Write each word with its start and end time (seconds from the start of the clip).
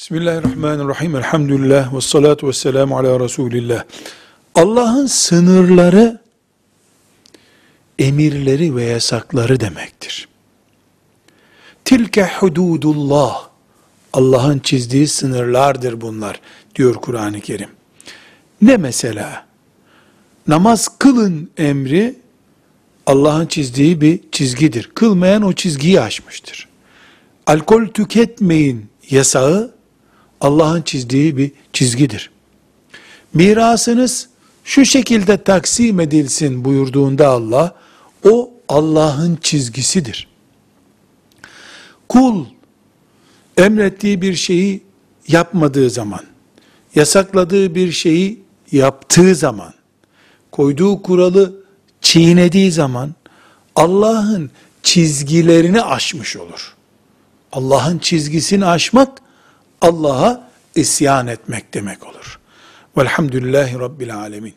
Bismillahirrahmanirrahim. 0.00 1.16
Elhamdülillah 1.16 1.94
ve 1.94 2.00
salatu 2.00 2.48
ve 2.48 2.52
selamu 2.52 2.98
ala 2.98 3.20
Resulillah. 3.20 3.84
Allah'ın 4.54 5.06
sınırları, 5.06 6.20
emirleri 7.98 8.76
ve 8.76 8.84
yasakları 8.84 9.60
demektir. 9.60 10.28
Tilke 11.84 12.30
hududullah. 12.38 13.48
Allah'ın 14.12 14.58
çizdiği 14.58 15.08
sınırlardır 15.08 16.00
bunlar, 16.00 16.40
diyor 16.74 16.94
Kur'an-ı 16.94 17.40
Kerim. 17.40 17.70
Ne 18.62 18.76
mesela? 18.76 19.46
Namaz 20.46 20.88
kılın 20.98 21.50
emri, 21.56 22.16
Allah'ın 23.06 23.46
çizdiği 23.46 24.00
bir 24.00 24.20
çizgidir. 24.32 24.90
Kılmayan 24.94 25.42
o 25.42 25.52
çizgiyi 25.52 26.00
aşmıştır. 26.00 26.68
Alkol 27.46 27.86
tüketmeyin 27.86 28.86
yasağı, 29.10 29.79
Allah'ın 30.40 30.82
çizdiği 30.82 31.36
bir 31.36 31.52
çizgidir. 31.72 32.30
Mirasınız 33.34 34.28
şu 34.64 34.84
şekilde 34.84 35.42
taksim 35.42 36.00
edilsin 36.00 36.64
buyurduğunda 36.64 37.28
Allah, 37.28 37.74
o 38.24 38.50
Allah'ın 38.68 39.38
çizgisidir. 39.42 40.28
Kul, 42.08 42.44
emrettiği 43.56 44.22
bir 44.22 44.34
şeyi 44.34 44.82
yapmadığı 45.28 45.90
zaman, 45.90 46.20
yasakladığı 46.94 47.74
bir 47.74 47.92
şeyi 47.92 48.42
yaptığı 48.72 49.34
zaman, 49.34 49.74
koyduğu 50.52 51.02
kuralı 51.02 51.64
çiğnediği 52.00 52.72
zaman, 52.72 53.14
Allah'ın 53.76 54.50
çizgilerini 54.82 55.82
aşmış 55.82 56.36
olur. 56.36 56.74
Allah'ın 57.52 57.98
çizgisini 57.98 58.66
aşmak, 58.66 59.22
Allah'a 59.80 60.50
isyan 60.74 61.26
etmek 61.26 61.74
demek 61.74 62.06
olur. 62.06 62.40
Velhamdülillahi 62.96 63.78
Rabbil 63.78 64.16
Alemin. 64.16 64.54